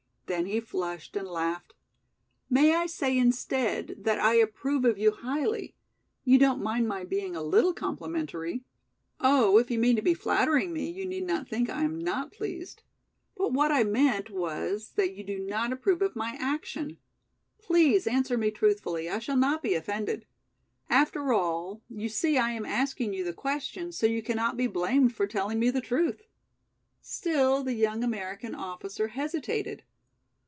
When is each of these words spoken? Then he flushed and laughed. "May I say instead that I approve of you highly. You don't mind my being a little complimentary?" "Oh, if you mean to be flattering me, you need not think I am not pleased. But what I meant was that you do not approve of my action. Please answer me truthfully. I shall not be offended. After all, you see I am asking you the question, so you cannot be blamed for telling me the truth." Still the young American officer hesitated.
Then 0.27 0.45
he 0.45 0.61
flushed 0.61 1.17
and 1.17 1.27
laughed. 1.27 1.73
"May 2.49 2.73
I 2.73 2.85
say 2.85 3.17
instead 3.17 3.95
that 4.05 4.17
I 4.17 4.35
approve 4.35 4.85
of 4.85 4.97
you 4.97 5.11
highly. 5.11 5.75
You 6.23 6.37
don't 6.37 6.63
mind 6.63 6.87
my 6.87 7.03
being 7.03 7.35
a 7.35 7.43
little 7.43 7.73
complimentary?" 7.73 8.63
"Oh, 9.19 9.57
if 9.57 9.69
you 9.69 9.77
mean 9.77 9.97
to 9.97 10.01
be 10.01 10.13
flattering 10.13 10.71
me, 10.71 10.89
you 10.89 11.05
need 11.05 11.25
not 11.25 11.49
think 11.49 11.69
I 11.69 11.81
am 11.83 11.99
not 11.99 12.31
pleased. 12.31 12.81
But 13.35 13.51
what 13.51 13.73
I 13.73 13.83
meant 13.83 14.29
was 14.29 14.91
that 14.91 15.15
you 15.17 15.25
do 15.25 15.37
not 15.37 15.73
approve 15.73 16.01
of 16.01 16.15
my 16.15 16.37
action. 16.39 16.97
Please 17.57 18.07
answer 18.07 18.37
me 18.37 18.51
truthfully. 18.51 19.09
I 19.09 19.19
shall 19.19 19.35
not 19.35 19.61
be 19.61 19.73
offended. 19.73 20.25
After 20.89 21.33
all, 21.33 21.81
you 21.89 22.07
see 22.07 22.37
I 22.37 22.51
am 22.51 22.65
asking 22.65 23.11
you 23.13 23.25
the 23.25 23.33
question, 23.33 23.91
so 23.91 24.07
you 24.07 24.23
cannot 24.23 24.55
be 24.55 24.67
blamed 24.67 25.13
for 25.13 25.27
telling 25.27 25.59
me 25.59 25.71
the 25.71 25.81
truth." 25.81 26.21
Still 27.01 27.63
the 27.63 27.73
young 27.73 28.01
American 28.01 28.55
officer 28.55 29.09
hesitated. 29.09 29.83